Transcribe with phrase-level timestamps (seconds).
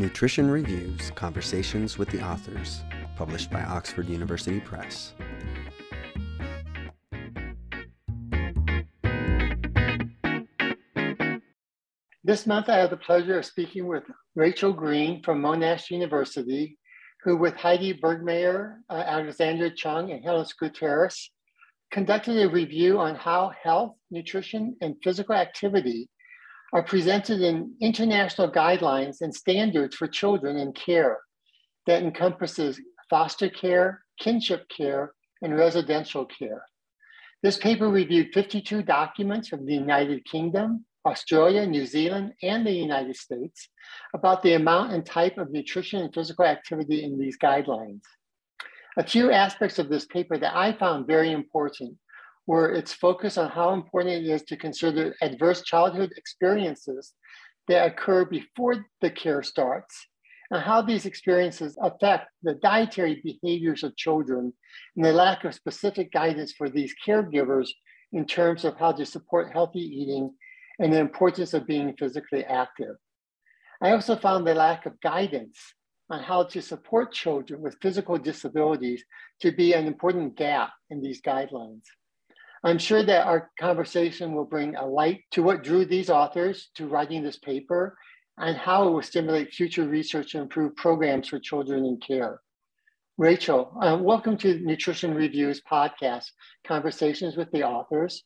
[0.00, 2.82] Nutrition Reviews Conversations with the Authors,
[3.16, 5.12] published by Oxford University Press.
[12.22, 14.04] This month, I have the pleasure of speaking with
[14.36, 16.78] Rachel Green from Monash University,
[17.24, 21.30] who, with Heidi Bergmeier, uh, Alexandra Chung, and Helen Skouteris,
[21.90, 26.08] conducted a review on how health, nutrition, and physical activity
[26.72, 31.18] are presented in international guidelines and standards for children in care
[31.86, 36.62] that encompasses foster care, kinship care, and residential care.
[37.42, 43.16] This paper reviewed 52 documents from the United Kingdom, Australia, New Zealand, and the United
[43.16, 43.68] States
[44.12, 48.02] about the amount and type of nutrition and physical activity in these guidelines.
[48.96, 51.96] A few aspects of this paper that I found very important
[52.48, 57.12] were its focus on how important it is to consider adverse childhood experiences
[57.68, 60.06] that occur before the care starts
[60.50, 64.50] and how these experiences affect the dietary behaviors of children
[64.96, 67.68] and the lack of specific guidance for these caregivers
[68.12, 70.34] in terms of how to support healthy eating
[70.78, 72.96] and the importance of being physically active.
[73.82, 75.58] I also found the lack of guidance
[76.08, 79.04] on how to support children with physical disabilities
[79.42, 81.82] to be an important gap in these guidelines.
[82.68, 86.86] I'm sure that our conversation will bring a light to what drew these authors to
[86.86, 87.96] writing this paper
[88.36, 92.42] and how it will stimulate future research to improve programs for children in care.
[93.16, 96.26] Rachel, uh, welcome to Nutrition Reviews podcast,
[96.66, 98.24] Conversations with the Authors.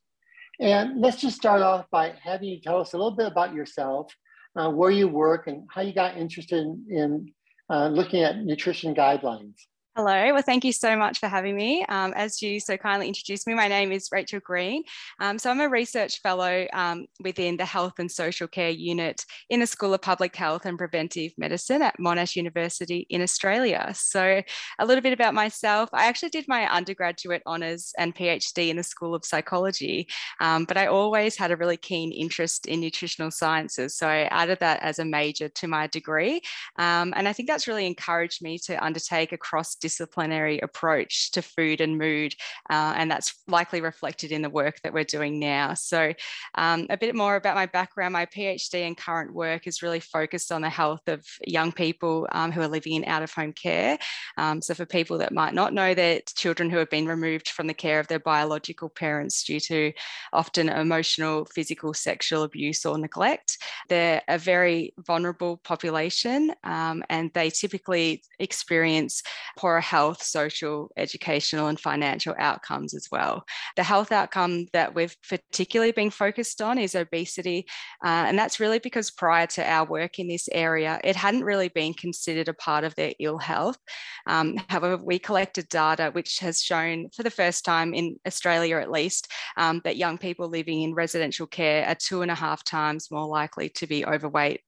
[0.59, 4.13] And let's just start off by having you tell us a little bit about yourself,
[4.57, 7.33] uh, where you work, and how you got interested in, in
[7.71, 9.55] uh, looking at nutrition guidelines.
[9.95, 10.33] Hello.
[10.33, 11.85] Well, thank you so much for having me.
[11.87, 14.85] Um, as you so kindly introduced me, my name is Rachel Green.
[15.21, 19.61] Um, so I'm a research fellow um, within the Health and Social Care Unit in
[19.61, 23.93] the School of Public Health and Preventive Medicine at Monash University in Australia.
[23.93, 24.41] So
[24.79, 25.91] a little bit about myself.
[25.93, 30.09] I actually did my undergraduate honours and PhD in the School of Psychology,
[30.41, 33.95] um, but I always had a really keen interest in nutritional sciences.
[33.95, 36.41] So I added that as a major to my degree.
[36.79, 41.43] Um, and I think that's really encouraged me to undertake a cross disciplinary approach to
[41.43, 42.35] food and mood.
[42.71, 45.75] Uh, and that's likely reflected in the work that we're doing now.
[45.75, 46.15] So,
[46.55, 50.53] um, a bit more about my background my PhD and current work is really focused
[50.53, 53.99] on the health of young people um, who are living in out of home care.
[54.39, 57.67] Um, so, for people that might not know that children who have been removed from
[57.67, 59.93] the care of their biological parents due to
[60.33, 67.51] often emotional, physical, sexual abuse or neglect, they're a very vulnerable population um, and they
[67.51, 69.23] typically experience
[69.59, 73.43] poor poorer health, social, educational, and financial outcomes as well.
[73.77, 77.65] The health outcome that we've particularly been focused on is obesity.
[78.05, 81.69] Uh, and that's really because prior to our work in this area, it hadn't really
[81.69, 83.79] been considered a part of their ill health.
[84.27, 88.91] Um, however, we collected data which has shown for the first time in Australia at
[88.91, 93.11] least um, that young people living in residential care are two and a half times
[93.11, 94.61] more likely to be overweight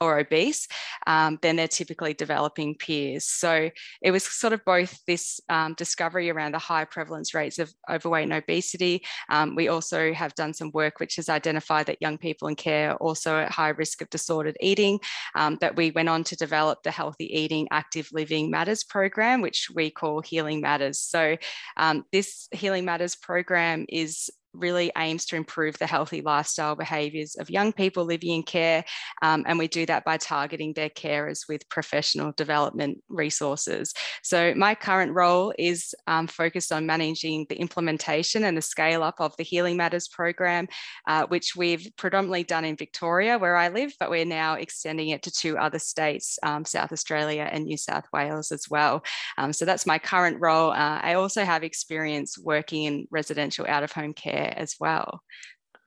[0.00, 0.68] or obese,
[1.06, 3.24] um, then they're typically developing peers.
[3.24, 3.70] So
[4.02, 8.24] it was sort of both this um, discovery around the high prevalence rates of overweight
[8.24, 9.04] and obesity.
[9.28, 12.92] Um, we also have done some work which has identified that young people in care
[12.92, 15.00] are also at high risk of disordered eating.
[15.34, 19.68] Um, that we went on to develop the Healthy Eating Active Living Matters program, which
[19.74, 20.98] we call Healing Matters.
[20.98, 21.36] So
[21.76, 27.50] um, this Healing Matters program is really aims to improve the healthy lifestyle behaviours of
[27.50, 28.84] young people living in care.
[29.22, 33.92] Um, and we do that by targeting their carers with professional development resources.
[34.22, 39.20] So, my current role is um, focused on managing the implementation and the scale up
[39.20, 40.68] of the Healing Matters program,
[41.06, 45.22] uh, which we've predominantly done in Victoria, where I live, but we're now extending it
[45.22, 49.02] to two other states, um, South Australia and New South Wales as well.
[49.38, 50.70] Um, so, that's my current role.
[50.70, 55.22] Uh, I also have experience working in residential out of home care there as well.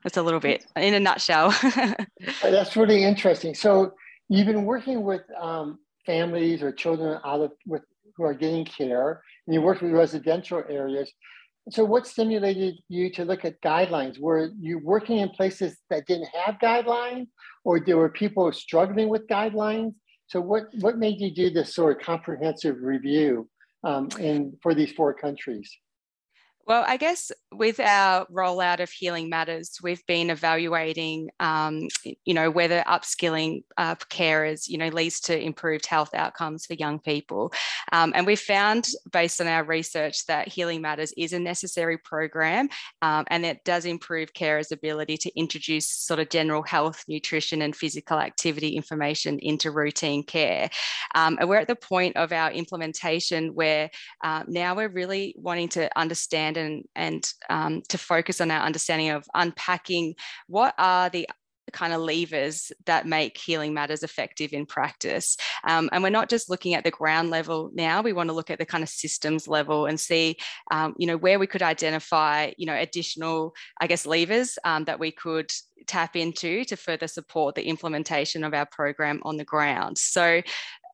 [0.03, 1.53] That's a little bit in a nutshell.
[2.41, 3.55] That's really interesting.
[3.55, 3.93] So
[4.29, 7.83] you've been working with um, families or children out of with
[8.15, 11.11] who are getting care, and you work with residential areas.
[11.69, 14.19] So what stimulated you to look at guidelines?
[14.19, 17.27] Were you working in places that didn't have guidelines,
[17.65, 19.93] or there were people struggling with guidelines?
[20.27, 23.49] So what what made you do this sort of comprehensive review
[23.83, 25.69] um, in for these four countries?
[26.67, 31.87] Well, I guess with our rollout of Healing Matters, we've been evaluating, um,
[32.25, 36.99] you know, whether upskilling uh, carers, you know, leads to improved health outcomes for young
[36.99, 37.53] people.
[37.93, 42.67] Um, and we've found, based on our research, that Healing Matters is a necessary program,
[43.01, 47.77] um, and it does improve carers' ability to introduce sort of general health, nutrition, and
[47.77, 50.69] physical activity information into routine care.
[51.15, 53.89] Um, and we're at the point of our implementation where
[54.21, 59.09] uh, now we're really wanting to understand and, and um, to focus on our understanding
[59.11, 60.15] of unpacking
[60.47, 61.27] what are the
[61.73, 65.37] kind of levers that make healing matters effective in practice.
[65.65, 68.49] Um, and we're not just looking at the ground level now, we want to look
[68.49, 70.37] at the kind of systems level and see,
[70.71, 74.99] um, you know, where we could identify, you know, additional, I guess, levers um, that
[74.99, 75.51] we could
[75.87, 79.97] tap into to further support the implementation of our program on the ground.
[79.97, 80.41] So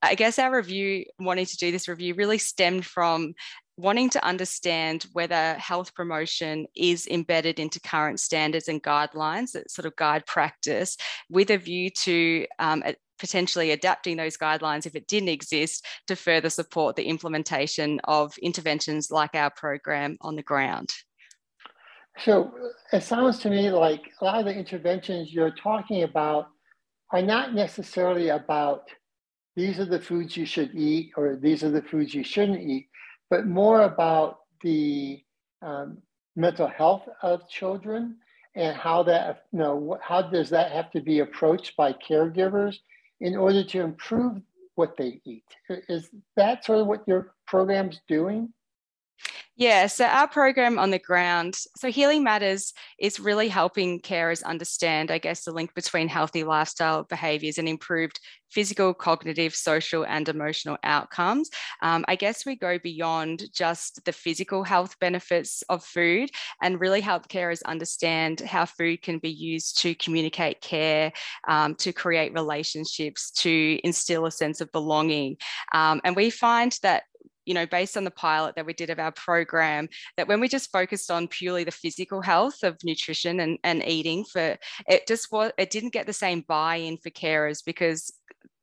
[0.04, 3.36] I guess our review, wanting to do this review, really stemmed from
[3.78, 9.86] wanting to understand whether health promotion is embedded into current standards and guidelines that sort
[9.86, 10.96] of guide practice
[11.30, 12.84] with a view to um,
[13.18, 19.10] potentially adapting those guidelines if it didn't exist to further support the implementation of interventions
[19.10, 20.90] like our program on the ground.
[22.20, 22.52] So
[22.92, 26.48] it sounds to me like a lot of the interventions you're talking about
[27.12, 28.84] are not necessarily about
[29.56, 32.88] these are the foods you should eat or these are the foods you shouldn't eat
[33.30, 35.24] but more about the
[35.62, 35.98] um,
[36.36, 38.18] mental health of children
[38.56, 42.76] and how that, you know, how does that have to be approached by caregivers
[43.22, 44.42] in order to improve
[44.76, 45.46] what they eat?
[45.70, 48.54] Is that sort of what your program's doing?
[49.56, 55.12] Yeah, so our program on the ground, so Healing Matters is really helping carers understand,
[55.12, 58.20] I guess, the link between healthy lifestyle behaviors and improved
[58.50, 61.50] physical, cognitive, social, and emotional outcomes.
[61.82, 66.30] Um, I guess we go beyond just the physical health benefits of food
[66.62, 71.12] and really help carers understand how food can be used to communicate care,
[71.48, 75.38] um, to create relationships, to instill a sense of belonging.
[75.74, 77.04] Um, and we find that
[77.46, 79.88] you know, based on the pilot that we did of our program,
[80.18, 84.24] that when we just focused on purely the physical health of nutrition and, and eating
[84.26, 84.58] for
[84.88, 88.12] it just was it didn't get the same buy-in for carers because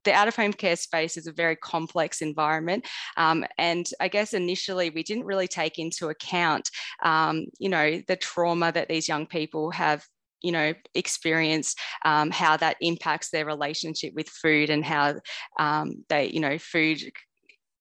[0.04, 2.86] the out of home care space is a very complex environment.
[3.16, 6.70] Um, and I guess initially we didn't really take into account,
[7.02, 10.04] um, you know, the trauma that these young people have
[10.42, 15.14] you know experienced um, how that impacts their relationship with food and how
[15.58, 16.98] um, they you know food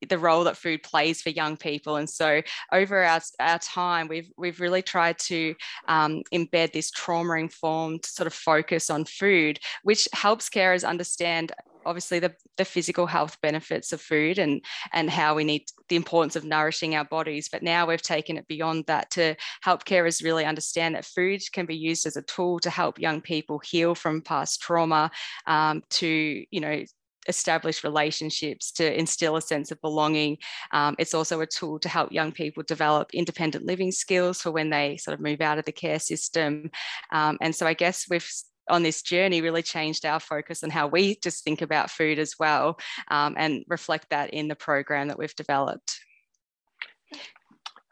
[0.07, 1.97] the role that food plays for young people.
[1.97, 2.41] And so
[2.71, 5.55] over our, our time, we've, we've really tried to
[5.87, 11.51] um, embed this trauma informed sort of focus on food, which helps carers understand
[11.85, 14.61] obviously the, the physical health benefits of food and
[14.93, 18.47] and how we need the importance of nourishing our bodies but now we've taken it
[18.47, 22.59] beyond that to help carers really understand that food can be used as a tool
[22.59, 25.09] to help young people heal from past trauma
[25.47, 26.83] um, to you know
[27.29, 30.37] establish relationships, to instill a sense of belonging.
[30.71, 34.69] Um, it's also a tool to help young people develop independent living skills for when
[34.69, 36.71] they sort of move out of the care system.
[37.11, 38.29] Um, and so I guess we've
[38.69, 42.35] on this journey really changed our focus on how we just think about food as
[42.39, 42.77] well
[43.09, 45.99] um, and reflect that in the program that we've developed.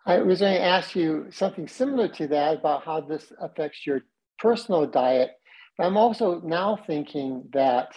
[0.05, 4.03] I was going to ask you something similar to that about how this affects your
[4.39, 5.31] personal diet.
[5.77, 7.89] But I'm also now thinking that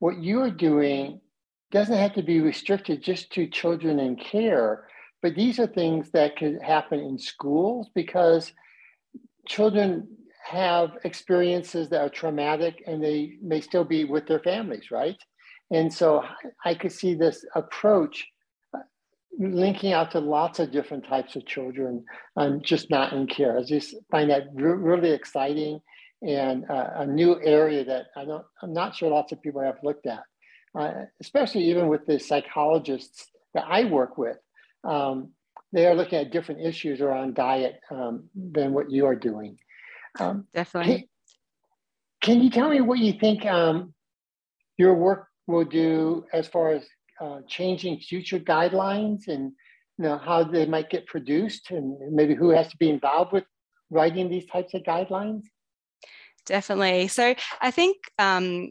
[0.00, 1.20] what you're doing
[1.70, 4.88] doesn't have to be restricted just to children in care,
[5.22, 8.52] but these are things that could happen in schools because
[9.46, 10.08] children
[10.44, 15.16] have experiences that are traumatic and they may still be with their families, right?
[15.70, 16.24] And so
[16.64, 18.26] I could see this approach
[19.38, 22.04] linking out to lots of different types of children,
[22.36, 23.58] um, just not in care.
[23.58, 25.80] I just find that re- really exciting
[26.22, 29.78] and uh, a new area that I don't, I'm not sure lots of people have
[29.82, 30.22] looked at,
[30.78, 34.36] uh, especially even with the psychologists that I work with.
[34.84, 35.30] Um,
[35.72, 39.58] they are looking at different issues around diet um, than what you are doing.
[40.18, 41.08] Um, Definitely.
[42.20, 43.94] Can, can, you tell me what you think um,
[44.76, 46.86] your work will do as far as
[47.20, 49.52] uh, changing future guidelines and
[49.98, 53.44] you know, how they might get produced and maybe who has to be involved with
[53.90, 55.42] writing these types of guidelines?
[56.50, 57.06] Definitely.
[57.06, 58.70] So I think um,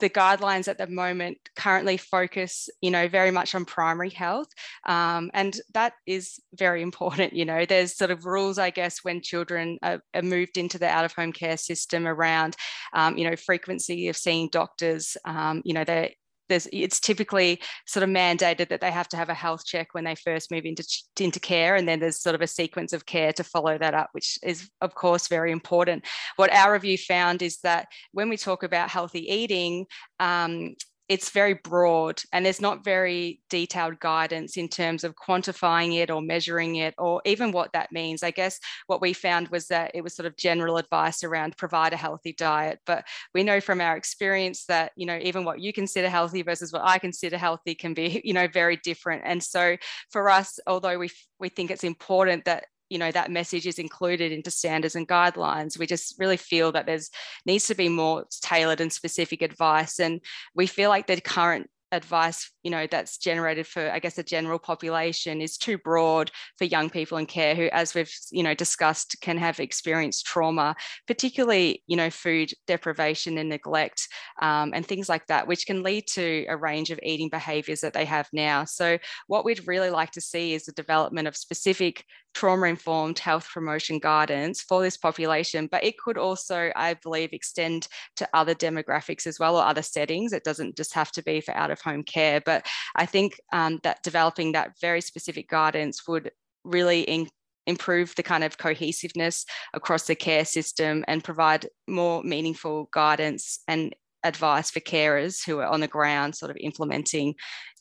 [0.00, 4.48] the guidelines at the moment currently focus, you know, very much on primary health,
[4.84, 7.32] um, and that is very important.
[7.32, 10.88] You know, there's sort of rules, I guess, when children are, are moved into the
[10.88, 12.54] out-of-home care system around,
[12.92, 15.16] um, you know, frequency of seeing doctors.
[15.24, 16.16] Um, you know, they
[16.48, 20.04] there's it's typically sort of mandated that they have to have a health check when
[20.04, 20.84] they first move into
[21.18, 24.10] into care and then there's sort of a sequence of care to follow that up
[24.12, 26.04] which is of course very important.
[26.36, 29.86] What our review found is that when we talk about healthy eating
[30.20, 30.74] um,
[31.08, 36.22] it's very broad and there's not very detailed guidance in terms of quantifying it or
[36.22, 38.22] measuring it or even what that means.
[38.22, 41.92] I guess what we found was that it was sort of general advice around provide
[41.92, 42.78] a healthy diet.
[42.86, 46.72] But we know from our experience that, you know, even what you consider healthy versus
[46.72, 49.22] what I consider healthy can be, you know, very different.
[49.26, 49.76] And so
[50.10, 54.30] for us, although we we think it's important that you know that message is included
[54.30, 55.76] into standards and guidelines.
[55.76, 57.10] We just really feel that there's
[57.44, 59.98] needs to be more tailored and specific advice.
[59.98, 60.20] And
[60.54, 64.58] we feel like the current advice you know that's generated for i guess the general
[64.58, 69.16] population is too broad for young people in care who as we've you know discussed
[69.20, 70.74] can have experienced trauma
[71.06, 74.08] particularly you know food deprivation and neglect
[74.42, 77.92] um, and things like that which can lead to a range of eating behaviors that
[77.92, 78.64] they have now.
[78.64, 83.48] So what we'd really like to see is the development of specific trauma informed health
[83.52, 87.86] promotion guidance for this population but it could also i believe extend
[88.16, 91.56] to other demographics as well or other settings it doesn't just have to be for
[91.56, 96.30] out of home care but I think um, that developing that very specific guidance would
[96.64, 97.28] really
[97.66, 103.94] improve the kind of cohesiveness across the care system and provide more meaningful guidance and
[104.22, 107.34] advice for carers who are on the ground sort of implementing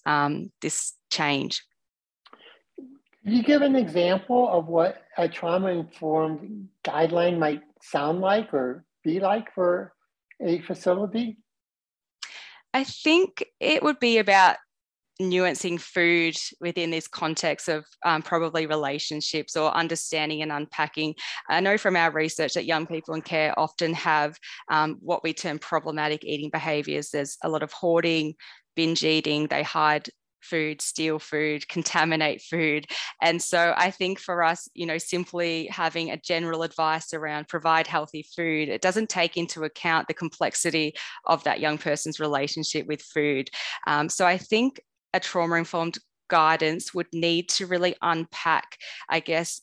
[0.06, 1.64] um, this change.
[3.24, 8.84] Can you give an example of what a trauma informed guideline might sound like or
[9.04, 9.94] be like for
[10.42, 11.38] a facility?
[12.74, 14.58] I think it would be about
[15.22, 21.16] nuancing food within this context of um, probably relationships or understanding and unpacking.
[21.48, 24.38] I know from our research that young people in care often have
[24.70, 27.12] um, what we term problematic eating behaviors.
[27.12, 28.34] There's a lot of hoarding,
[28.76, 30.10] binge eating, they hide
[30.44, 32.86] food, steal food, contaminate food.
[33.22, 37.88] And so I think for us, you know, simply having a general advice around provide
[37.88, 40.94] healthy food, it doesn't take into account the complexity
[41.26, 43.50] of that young person's relationship with food.
[43.88, 44.82] Um, so I think
[45.14, 45.98] a trauma informed
[46.30, 48.78] guidance would need to really unpack,
[49.10, 49.62] I guess,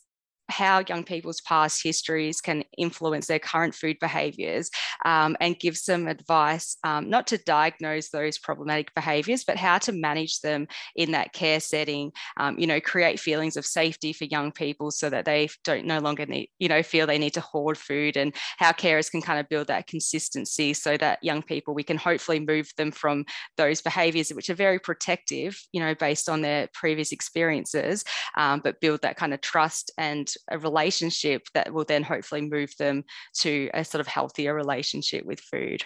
[0.51, 4.71] how young people's past histories can influence their current food behaviours
[5.05, 9.93] um, and give some advice, um, not to diagnose those problematic behaviours, but how to
[9.93, 10.67] manage them
[10.97, 12.13] in that care setting.
[12.37, 15.99] Um, you know, create feelings of safety for young people so that they don't no
[16.01, 19.41] longer need, you know, feel they need to hoard food and how carers can kind
[19.41, 23.25] of build that consistency so that young people, we can hopefully move them from
[23.57, 28.05] those behaviours, which are very protective, you know, based on their previous experiences,
[28.37, 33.05] um, but build that kind of trust and relationship that will then hopefully move them
[33.41, 35.85] to a sort of healthier relationship with food.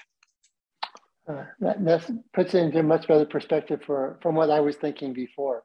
[1.27, 4.77] Uh, that, that, puts it into a much better perspective for, from what I was
[4.77, 5.63] thinking before.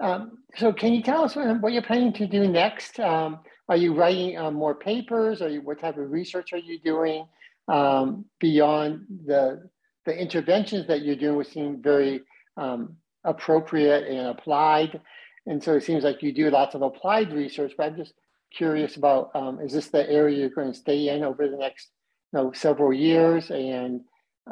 [0.00, 2.98] Um, so can you tell us what you're planning to do next?
[2.98, 5.42] Um, are you writing uh, more papers?
[5.42, 7.26] Or you, what type of research are you doing
[7.68, 9.68] um, beyond the,
[10.06, 12.22] the interventions that you're doing, which seem very
[12.56, 15.00] um, appropriate and applied?
[15.46, 18.14] And so it seems like you do lots of applied research, but I'm just
[18.54, 21.88] curious about, um, is this the area you're going to stay in over the next
[22.32, 23.50] you know, several years?
[23.50, 24.02] And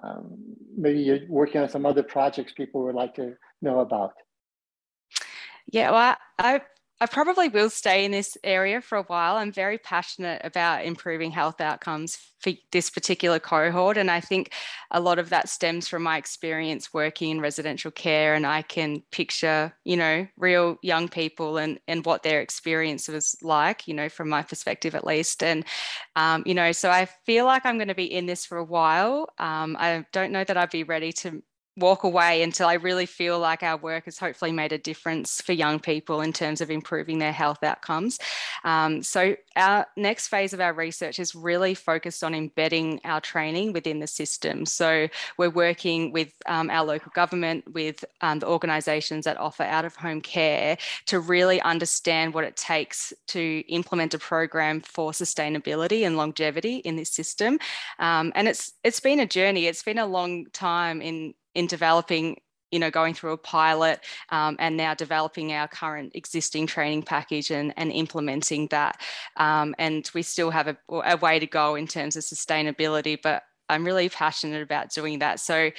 [0.02, 0.38] um,
[0.76, 4.12] maybe you're working on some other projects people would like to know about.
[5.70, 6.62] Yeah, well, I,
[7.00, 9.36] I probably will stay in this area for a while.
[9.36, 13.96] I'm very passionate about improving health outcomes for this particular cohort.
[13.96, 14.52] And I think
[14.90, 18.34] a lot of that stems from my experience working in residential care.
[18.34, 23.36] And I can picture, you know, real young people and, and what their experience was
[23.42, 25.42] like, you know, from my perspective at least.
[25.44, 25.64] And,
[26.16, 28.64] um, you know, so I feel like I'm going to be in this for a
[28.64, 29.28] while.
[29.38, 31.42] Um, I don't know that I'd be ready to
[31.78, 35.52] walk away until I really feel like our work has hopefully made a difference for
[35.52, 38.18] young people in terms of improving their health outcomes.
[38.64, 43.72] Um, so, our next phase of our research is really focused on embedding our training
[43.72, 44.66] within the system.
[44.66, 49.84] So, we're working with um, our local government, with um, the organisations that offer out
[49.84, 56.06] of home care to really understand what it takes to implement a program for sustainability
[56.06, 57.58] and longevity in this system.
[57.98, 59.66] Um, and it's it's been a journey.
[59.66, 62.36] It's been a long time in in developing
[62.70, 64.00] you know going through a pilot
[64.30, 69.00] um, and now developing our current existing training package and, and implementing that
[69.36, 73.42] um, and we still have a, a way to go in terms of sustainability but
[73.68, 75.70] i'm really passionate about doing that so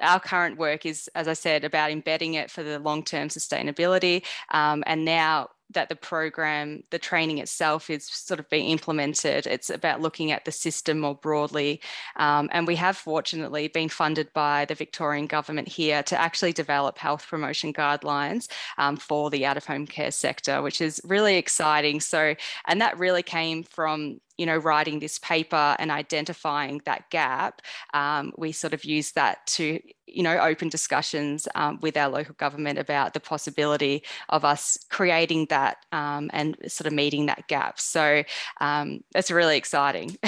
[0.00, 4.24] our current work is, as I said, about embedding it for the long term sustainability.
[4.50, 9.46] Um, and now that the program, the training itself is sort of being implemented.
[9.46, 11.80] It's about looking at the system more broadly.
[12.16, 16.98] Um, and we have fortunately been funded by the Victorian government here to actually develop
[16.98, 18.48] health promotion guidelines
[18.78, 22.00] um, for the out of home care sector, which is really exciting.
[22.00, 22.34] So,
[22.66, 27.60] and that really came from you know, writing this paper and identifying that gap,
[27.92, 32.34] um, we sort of use that to, you know, open discussions um, with our local
[32.34, 37.80] government about the possibility of us creating that um, and sort of meeting that gap.
[37.80, 38.22] So
[38.60, 40.16] um, it's really exciting.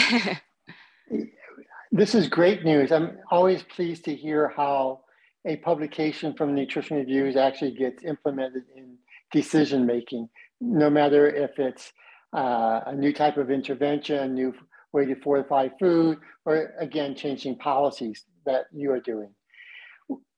[1.93, 2.91] this is great news.
[2.93, 5.03] I'm always pleased to hear how
[5.47, 8.97] a publication from Nutrition Reviews actually gets implemented in
[9.33, 10.29] decision making,
[10.61, 11.93] no matter if it's
[12.33, 14.55] uh, a new type of intervention, a new
[14.93, 19.31] way to fortify food, or again, changing policies that you are doing.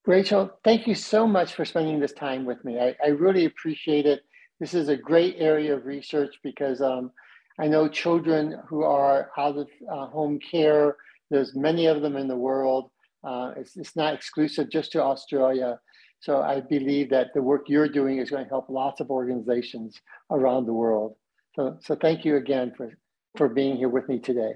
[0.07, 2.81] Rachel, thank you so much for spending this time with me.
[2.81, 4.23] I, I really appreciate it.
[4.59, 7.13] This is a great area of research because um,
[7.59, 10.97] I know children who are out of uh, home care,
[11.31, 12.91] there's many of them in the world.
[13.23, 15.79] Uh, it's, it's not exclusive just to Australia.
[16.21, 20.01] So I believe that the work you're doing is going to help lots of organizations
[20.31, 21.15] around the world.
[21.55, 22.91] So, so thank you again for,
[23.37, 24.55] for being here with me today.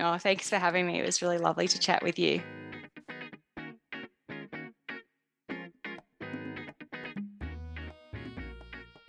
[0.00, 0.98] Oh, thanks for having me.
[0.98, 2.42] It was really lovely to chat with you.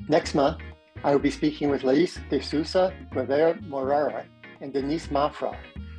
[0.07, 0.61] Next month,
[1.03, 4.25] I will be speaking with Lais de Sousa Rivera Moreira
[4.61, 5.57] and Denise Mafra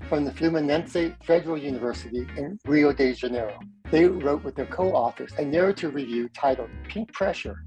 [0.08, 3.58] from the Fluminense Federal University in Rio de Janeiro.
[3.90, 7.62] They wrote with their co-authors a narrative review titled Pink Pressure,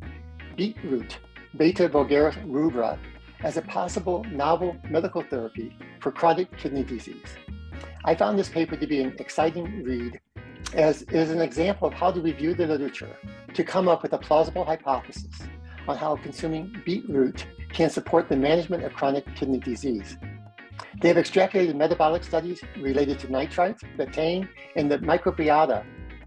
[0.58, 1.20] Beetroot,
[1.58, 2.98] Beta vulgaris rubra,
[3.44, 7.36] as a possible novel medical therapy for chronic kidney disease.
[8.06, 10.20] I found this paper to be an exciting read
[10.74, 13.16] as it is an example of how to review the literature
[13.54, 15.42] to come up with a plausible hypothesis
[15.88, 20.18] on how consuming beetroot can support the management of chronic kidney disease.
[21.02, 25.84] They have extrapolated metabolic studies related to nitrites, betaine, and the microbiota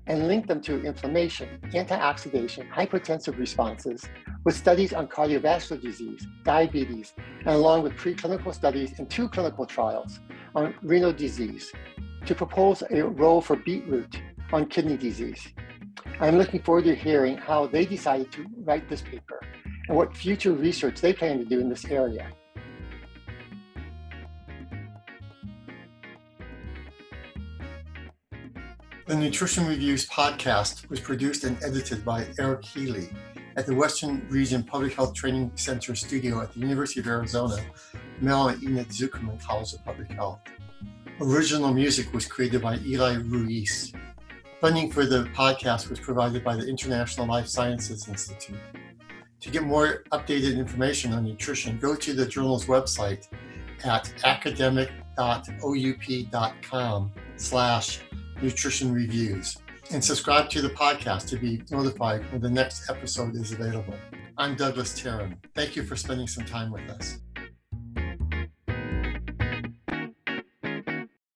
[0.06, 4.04] and linked them to inflammation, antioxidation, hypertensive responses,
[4.44, 10.20] with studies on cardiovascular disease, diabetes, and along with preclinical studies and two clinical trials
[10.54, 11.72] on renal disease
[12.26, 14.20] to propose a role for beetroot
[14.52, 15.52] on kidney disease.
[16.20, 19.40] I'm looking forward to hearing how they decided to write this paper
[19.88, 22.28] and what future research they plan to do in this area.
[29.14, 33.08] The Nutrition Reviews podcast was produced and edited by Eric Healy
[33.56, 37.64] at the Western Region Public Health Training Center studio at the University of Arizona,
[38.20, 40.40] Mel and Enid Zuckerman College of Public Health.
[41.20, 43.92] Original music was created by Eli Ruiz.
[44.60, 48.58] Funding for the podcast was provided by the International Life Sciences Institute.
[49.42, 53.28] To get more updated information on nutrition, go to the journal's website
[53.84, 54.12] at
[55.18, 58.00] academic.oup.com slash
[58.42, 59.56] nutrition reviews
[59.90, 63.94] and subscribe to the podcast to be notified when the next episode is available.
[64.38, 65.36] I'm Douglas Taren.
[65.54, 67.20] Thank you for spending some time with us.